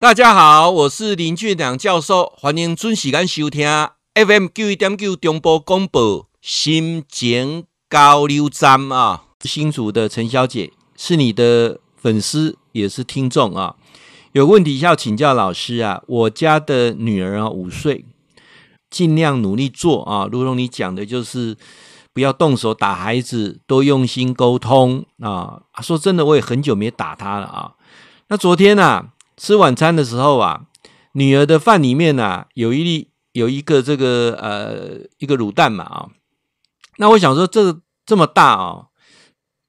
[0.00, 3.66] 大家好，我是林俊良教授，欢迎准时间收听
[4.14, 9.24] FM 九一点九中波广播心情交流站啊。
[9.40, 13.74] 新竹的陈小姐是你的粉丝，也是听众啊。
[14.30, 16.00] 有问题要请教老师啊。
[16.06, 18.04] 我家的女儿啊，五岁，
[18.88, 20.28] 尽量努力做啊。
[20.30, 21.56] 如同你讲的，就是
[22.12, 25.62] 不要动手打孩子，多用心沟通啊。
[25.82, 27.72] 说真的，我也很久没打她了啊。
[28.28, 29.06] 那昨天呢、啊？
[29.38, 30.62] 吃晚餐的时候啊，
[31.12, 36.08] 女儿的饭里面呢、啊、有一粒有一个这个呃一个卤蛋嘛啊，
[36.98, 38.86] 那我想说这这么大啊，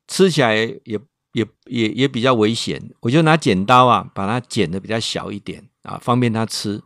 [0.08, 1.00] 吃起来也
[1.34, 6.82] 也也也比较危险，我就拿剪刀啊把它剪得比较小一点啊，方便她吃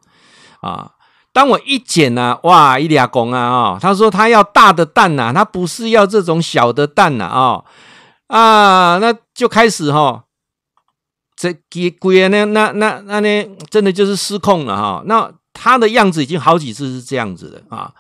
[0.60, 0.92] 啊。
[1.32, 7.64] 当我一剪呢、啊，哇一俩公啊啊，他说他要大的蛋呐、啊，他不是要这种小的蛋呐啊
[8.28, 10.26] 啊，那就开始哈。
[11.44, 15.04] 这几鬼啊，那那那那呢，真的就是失控了哈。
[15.06, 17.92] 那他的样子已经好几次是这样子的啊。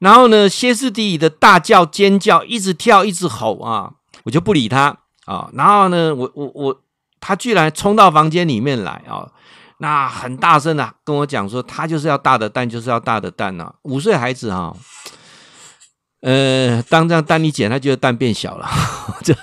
[0.00, 3.92] 然后呢，歇斯底里的大叫尖叫，一直跳，一直吼啊。
[4.24, 5.48] 我就不理他啊。
[5.54, 6.78] 然后呢，我我我，
[7.20, 9.26] 他居然冲到房间里面来啊。
[9.78, 13.72] 那很大声的跟我讲说，他就是要大的蛋，就是要大的蛋呐。
[13.84, 14.76] 五岁孩子哈，
[16.20, 18.68] 呃，当这样蛋一捡，他觉得蛋变小了，
[19.24, 19.34] 就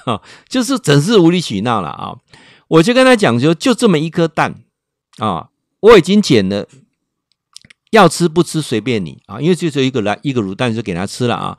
[0.47, 2.13] 就是整是无理取闹了啊。
[2.67, 4.55] 我就跟他讲说，就这么一颗蛋
[5.17, 6.67] 啊，我已经剪了，
[7.91, 11.57] 要吃不吃随便你啊，因为就只有一个来一个卤蛋就给他吃了啊，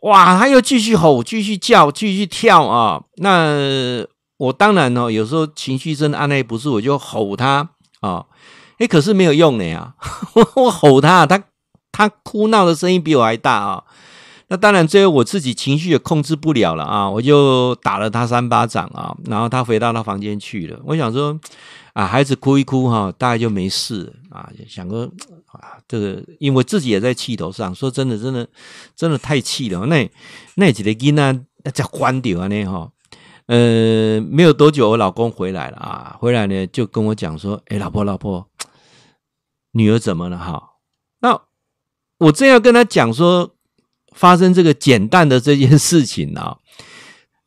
[0.00, 8.26] 哇，他又继续吼，继续叫，继续跳啊，那我当然哦，有时候情绪真的按捺不住，我就吼他啊，
[8.78, 9.94] 诶，可是没有用的呀，
[10.54, 11.42] 我吼他，他
[11.90, 13.84] 他哭闹的声音比我还大啊。
[14.48, 20.78] 那当然，最后我自己情绪也控制不了了啊，我就打了他三巴掌啊，然后他回到他房间去了。
[20.84, 21.40] 我想说，
[21.94, 24.50] 啊，孩子哭一哭哈，大概就没事啊。
[24.68, 25.10] 想说
[25.46, 28.46] 啊，这个因为自己也在气头上，说真的，真的，
[28.94, 29.86] 真的太气了。
[29.86, 30.08] 那
[30.56, 32.90] 那几个囡仔在关掉啊呢哈，
[33.46, 38.46] 呃，没有多久，我老公回来了啊，回来呢就跟我讲说，哎，老婆，老婆，
[39.72, 40.62] 女儿怎么了哈？
[41.20, 41.40] 那
[42.18, 43.53] 我正要跟他讲说。
[44.14, 46.56] 发生这个捡蛋的这件事情 呢、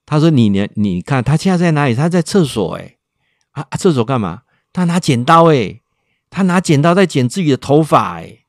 [0.06, 1.96] 他说你：“你你看，他现在在哪里？
[1.96, 2.98] 他在厕所诶
[3.52, 4.44] 啊，厕所干嘛？
[4.72, 5.82] 他拿剪刀诶
[6.30, 8.46] 他拿剪刀在剪自己的头发诶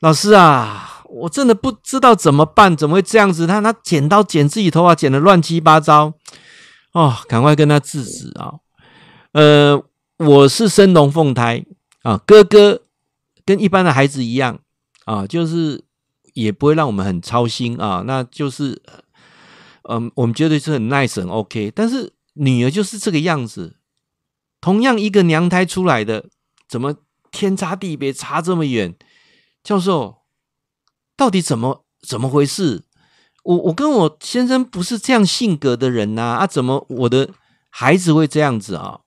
[0.00, 3.46] 老师啊，我真的不知道怎么办，怎么会这样子？
[3.46, 6.12] 他拿剪刀剪自己头发，剪得乱七八糟
[6.92, 8.54] 哦，赶快跟他制止啊！
[9.32, 9.82] 呃，
[10.18, 11.64] 我是生龙凤胎
[12.02, 12.82] 啊，哥哥
[13.44, 14.60] 跟一般的孩子一样
[15.04, 15.84] 啊，就是。”
[16.36, 18.82] 也不会让我们很操心啊，那就是，
[19.88, 23.78] 嗯，我们觉得是很 nice 很 OK，但是女儿就是这个样子，
[24.60, 26.26] 同样一个娘胎出来的，
[26.68, 26.96] 怎么
[27.30, 28.94] 天差地别，差这么远？
[29.64, 30.18] 教授，
[31.16, 32.84] 到底怎么怎么回事？
[33.42, 37.30] 我我跟我先生不是这样性格的人呐，啊，怎么我的
[37.70, 39.00] 孩子会这样子啊？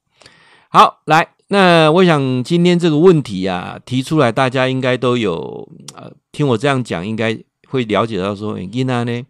[0.69, 1.35] 好，来。
[1.51, 7.35] 那我想今天这个问题啊提出来，大家应该都有呃听我这样讲，应该
[7.67, 9.23] 会了解到说，囡仔呢，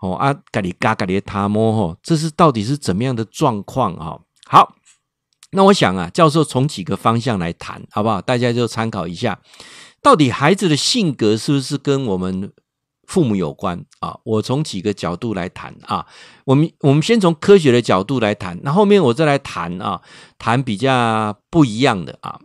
[0.00, 4.18] 哦啊，咖哩嘎咖哩他摸吼，这是到底是怎么样的状况啊？
[4.44, 4.74] 好，
[5.52, 8.20] 那我想啊，教授从几个方向来谈，好不好？
[8.20, 9.40] 大家就参考一下，
[10.02, 12.52] 到底孩子的性格是不是跟我们
[13.10, 16.06] 父母有关啊，我从几个角度来谈啊。
[16.44, 20.00] 我们我们先从科学的角度来谈，那后面我再来谈啊，
[20.38, 22.38] 谈比较不一样的啊。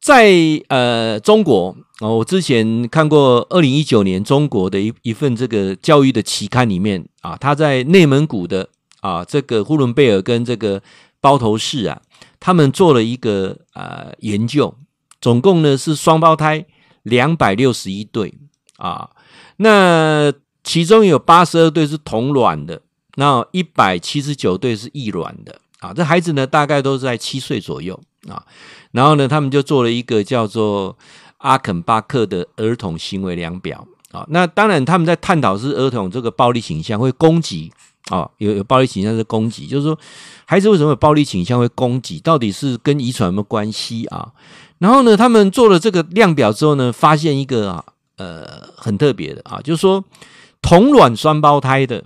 [0.00, 0.32] 在
[0.68, 8.66] 呃中国哦，我之前看过二零一九年中国的一一份这个教育的期刊里面啊，他在内蒙古的
[9.02, 10.82] 啊这个呼伦贝尔跟这个
[11.20, 12.00] 包头市啊，
[12.40, 14.74] 他们做了一个呃研究，
[15.20, 16.64] 总共呢是双胞胎
[17.02, 18.32] 两百六十一对
[18.78, 19.10] 啊。
[19.56, 20.32] 那
[20.64, 22.80] 其中有八十二对是同卵的，
[23.16, 25.92] 那一百七十九对是异卵的啊。
[25.94, 28.42] 这孩子呢，大概都是在七岁左右啊。
[28.90, 30.96] 然后呢，他们就做了一个叫做
[31.38, 34.24] 阿肯巴克的儿童行为量表啊。
[34.30, 37.70] 那当然，他们在探讨是儿童这个暴力倾向会攻击
[38.10, 39.98] 啊，有有暴力倾向是攻击，就是说
[40.46, 44.32] 孩子为什么有暴力倾向会攻击，到底是跟遗传有没有关系啊？
[44.78, 47.84] 然后呢，他们做了这个量表之后呢，发现一个啊。
[48.16, 50.04] 呃，很特别的啊，就是说
[50.62, 52.04] 同卵双胞胎的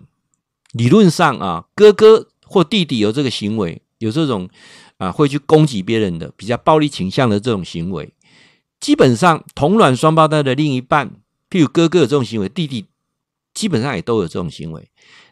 [0.73, 4.49] 理论上啊，哥哥或弟弟有这个行为，有这种
[4.97, 8.13] 啊会去攻击别人的比较暴力倾向的这种行为，
[8.81, 11.11] 基本上同卵双胞胎的另一半，
[11.51, 12.87] 譬如哥哥有这种行为，弟弟
[13.55, 14.89] 基本上也都有这种行为。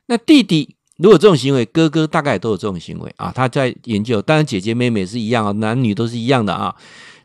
[0.07, 3.31] 那弟弟如果这种行为，哥哥大概也都有这种行为啊。
[3.31, 6.75] 他在研究，当然姐姐妹妹是一样啊，男女都是一样的啊。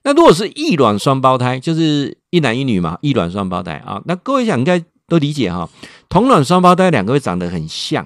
[0.04, 4.02] 那如果是异卵双胞胎，就是一男一女嘛，异卵双胞胎啊。
[4.06, 5.70] 那各位想应该都理解哈，
[6.10, 8.04] 同卵双胞胎两个会长得很像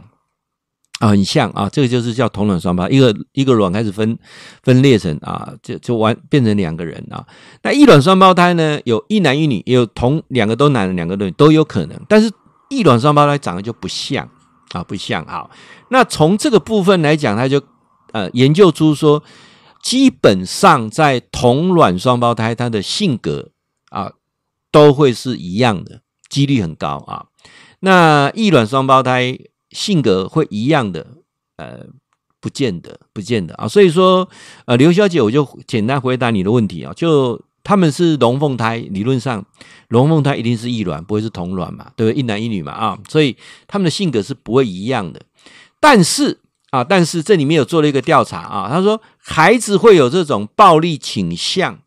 [1.00, 4.18] 啊，很像啊，这个就是叫同卵双胞，一个一个卵开始分
[4.64, 7.26] 分裂成啊，就就完变成两个人啊。
[7.64, 12.30] 那异卵双胞胎呢，有一男一女，也有同两个都男的，两个都女都有可能，但是
[12.70, 14.30] 异卵双胞胎长得就不像
[14.74, 15.50] 啊，不像啊。
[15.90, 17.62] 那从这个部分来讲，他就
[18.12, 19.24] 呃研究出说。
[19.86, 23.52] 基本上，在同卵双胞胎，他的性格
[23.92, 24.14] 啊
[24.72, 27.28] 都会是一样的，几率很高啊。
[27.82, 29.38] 那异卵双胞胎
[29.70, 31.06] 性格会一样的，
[31.58, 31.86] 呃，
[32.40, 33.68] 不见得，不见得啊。
[33.68, 34.28] 所以说，
[34.66, 36.92] 呃，刘小姐，我就简单回答你的问题啊。
[36.94, 39.46] 就他们是龙凤胎，理论上
[39.90, 42.20] 龙凤胎一定是异卵，不会是同卵嘛，对不对？
[42.20, 43.38] 一男一女嘛啊，所以
[43.68, 45.22] 他们的性格是不会一样的，
[45.80, 46.40] 但是。
[46.75, 51.80] 啊，但是这里面有做了一个调查啊，他说孩子会有这种暴力倾向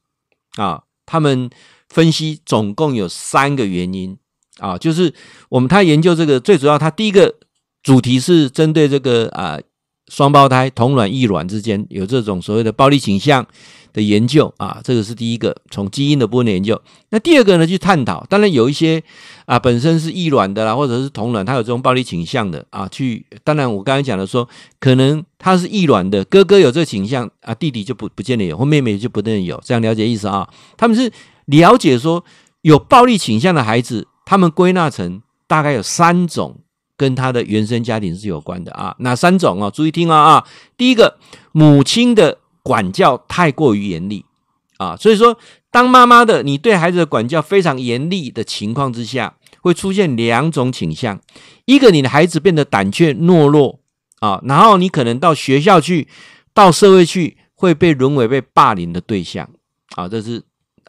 [0.56, 1.50] 啊，他们
[1.88, 4.17] 分析总共有三个原因
[4.58, 5.12] 啊，就是
[5.50, 7.35] 我们他研究这个最主要，他第一个
[7.82, 9.58] 主题是针对这个啊
[10.08, 13.46] 双胞胎同卵异卵之间有这种所谓的暴力倾向。
[13.90, 16.81] 的研究啊，这个是第一个从基因的部分的研究。
[17.08, 19.02] 那第二个呢，去探讨，当然有一些
[19.49, 22.87] 啊本身是异卵的啦，或者是同卵，他有这种暴力倾向的啊。
[22.87, 24.47] 去，当然我刚才讲的说，
[24.79, 29.59] 可能他是异卵的，哥哥有这倾向啊，弟弟就不不见得有，或妹妹就不见得有。
[29.65, 30.47] 这样了解意思啊？
[30.77, 31.11] 他们是
[31.47, 32.23] 了解说
[32.61, 36.59] 有暴力倾向的孩子，他们归纳成大概有三种
[36.97, 38.95] 跟他的原生家庭是有关的啊。
[38.99, 39.71] 哪三种啊？
[39.71, 40.45] 注意听啊啊！
[40.77, 41.19] 第一个，
[41.53, 42.39] 母亲的。
[42.61, 44.27] 管教太过于严厉
[44.77, 45.39] 啊，所以说，
[45.71, 49.37] 当妈妈的你对孩子的管教非常严厉的情况之下，
[49.69, 51.20] 会出现两种倾向：
[51.67, 53.79] 一个，你的孩子变得胆怯懦弱
[54.19, 56.09] 啊，然后你可能到学校去，
[56.53, 59.49] 到社会去，会被沦为被霸凌的对象
[59.94, 60.43] 啊，这是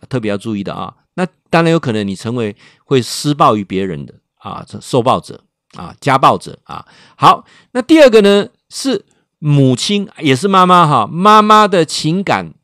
[0.09, 0.93] 特别要注意的啊。
[1.13, 5.43] 那当然有可能你成为会施暴于别人的啊，受暴者
[5.75, 6.85] 啊，家暴者啊。
[7.15, 9.05] 好，那第二个呢是。
[9.41, 12.55] 母亲也是妈妈哈，妈妈的情感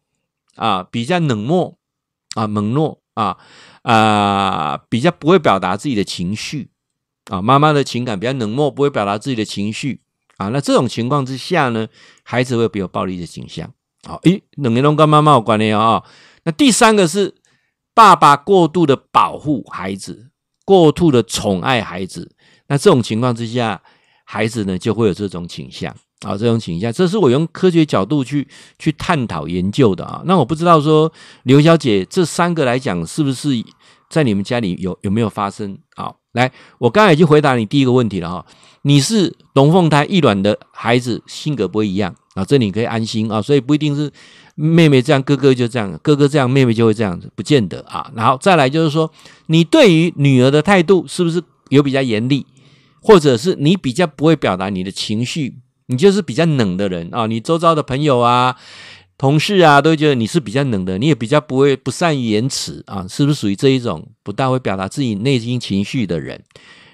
[0.58, 1.78] 啊比较冷漠
[2.36, 3.38] 啊，冷漠啊
[3.86, 6.72] 啊，比较不会表达自己的情绪
[7.30, 10.02] 啊，妈妈的情感比较冷漠，不会表达自己的情绪
[10.38, 10.50] 啊。
[10.50, 11.88] 那这种情况之下呢，
[12.24, 13.72] 孩子会比较暴力的倾向。
[14.04, 16.04] 好，诶，冷个都跟妈妈有关联啊。
[16.46, 17.36] 那第三个是
[17.94, 20.32] 爸爸过度的保护孩子，
[20.66, 22.36] 过度的宠爱孩子。
[22.68, 23.84] 那这种情况之下，
[24.24, 25.96] 孩子呢就会有这种倾向。
[26.22, 28.48] 啊，这种倾向，这是我用科学角度去
[28.80, 30.22] 去探讨研究的啊。
[30.26, 31.12] 那我不知道说
[31.44, 33.50] 刘小姐这三个来讲，是不是
[34.10, 35.78] 在你们家里有有没有发生？
[35.96, 38.46] 好，来，我刚才已经回答你第一个问题了哈。
[38.84, 43.42] 你是龙凤胎异卵的孩子，性格不会一样啊，这你可以安心啊。
[43.42, 44.12] 所以不一定是
[44.54, 48.12] 妹妹这样，哥哥就这样，哥哥这样，妹妹就会这样子，不见得啊。
[48.16, 49.12] 然后再来就是说，
[49.48, 52.46] 你对于女儿的态度是不是有比较严厉，
[53.02, 55.56] 或者是你比较不会表达你的情绪？
[55.88, 58.56] 你就是比较冷的人啊，你周遭的朋友啊、
[59.18, 66.44] 同事啊，都觉得你是比较冷的，你也比较不会不善于言辞啊，是不是属于这一种不大会表达自己内心情绪的人？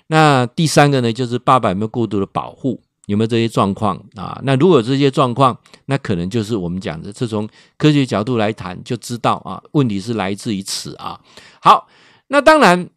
[0.08, 4.42] 那第三个呢，就是爸爸有没有过度的保护，有没有这些状况啊？
[4.44, 7.48] 那如果有这些状况，那可能就是我们讲的，这从
[7.78, 11.18] 科学角度来谈，就知道啊，问题是来自于此啊。
[11.62, 11.88] 好，
[12.28, 12.90] 那当然，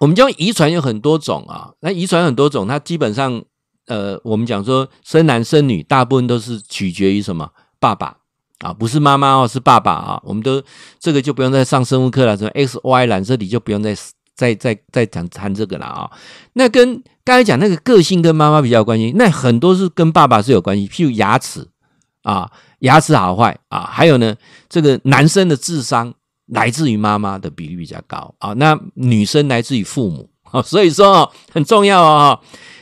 [0.00, 3.42] 我们讲遗传有很多种啊，那遗传很多种，它基本上。
[3.86, 7.50] 呃，我们讲说生男生女，大部分都是取决于什么？
[7.78, 8.16] 爸爸
[8.60, 10.22] 啊，不是妈妈哦，是爸爸啊。
[10.24, 10.62] 我们都
[10.98, 13.94] 这个就不用再上生物课了，什么 X Y 染色体就不用再
[14.34, 16.10] 再再再谈谈这个了啊。
[16.54, 21.66] 那跟刚才讲那个个性跟妈妈比较关系，那很多是跟爸爸是有关系，譬如牙齿
[22.22, 24.34] 啊，牙齿好坏啊，还有呢，
[24.68, 26.14] 这个男生的智商
[26.46, 32.38] 来自于妈妈的比例比较高啊，那女生来自于父母，哦所以说哦，很重要哦。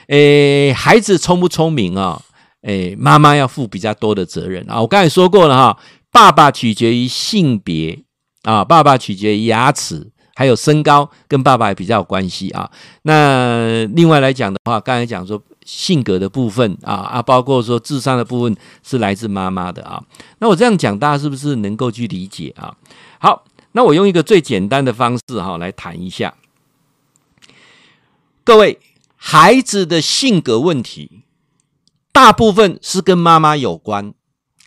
[0.08, 2.20] 诶，孩子聪不聪明啊？
[2.62, 4.78] 诶，妈妈要负比较多的责任啊。
[4.78, 5.78] 我刚才说过了哈，
[6.10, 7.98] 爸爸取决于性别
[8.42, 12.70] 啊，爸爸取决于牙齿，还有身高，跟爸爸也比较有关系啊。
[13.04, 20.02] 那另外来讲的话，刚才讲说性格的部分啊啊，包括说智商的部分是来自妈妈的啊。
[20.40, 22.74] 那我这样讲，大家是不是能够去理解啊？
[23.18, 26.34] 好，那我用一个最简单的方式哈来谈一下，
[28.44, 28.78] 各位。
[29.24, 31.22] 孩子的性格问题，
[32.10, 34.14] 大部分是跟妈妈有关；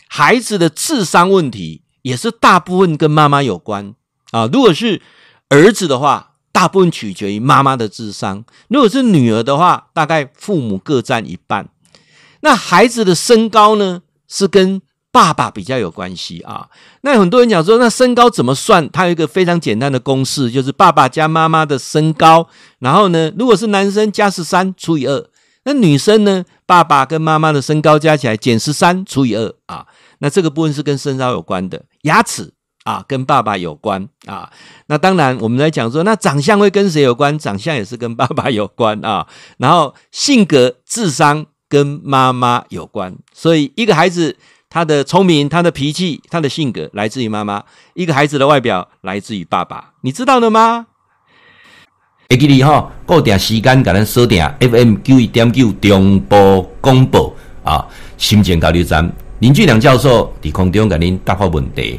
[0.08, 3.94] 孩子的智商问题也是大部分跟妈妈有关
[4.30, 4.48] 啊。
[4.50, 5.02] 如果是
[5.50, 11.68] 儿子的话，大部分取决于妈妈的智商；如果是女儿的话，大概父母各占一半。
[12.40, 14.80] 那孩子的身高呢，是跟
[15.16, 16.68] 爸爸比较有关系啊。
[17.00, 18.86] 那很多人讲说，那身高怎么算？
[18.90, 22.46] 它有一个非常简单的公式，就是爸爸加妈妈的身高，
[22.80, 25.26] 然后呢，如果是男生加十三除以二，
[25.64, 29.86] 那女生呢，爸爸跟妈妈的身高加起来减十三除以二啊。
[30.18, 32.52] 那这个部分是跟身高有关的，牙齿
[32.84, 34.50] 啊跟爸爸有关啊。
[34.88, 37.38] 那当然我们来讲说，那长相会跟谁有关？
[37.38, 39.26] 长相也是跟爸爸有关啊。
[39.56, 41.46] 然后性格、智商。
[41.68, 44.36] 跟妈妈有关，所以一个孩子
[44.76, 47.64] 他的聪明、他的脾气、他的性格来自于妈妈；
[47.94, 49.92] 一个孩子的外表来自于爸爸。
[50.02, 50.84] 你知道了吗？
[52.28, 61.98] 会记得哈，固定时间给咱锁定 FM 九一点九中波广播啊，新店交流站林俊良教授在空中给您答复问题。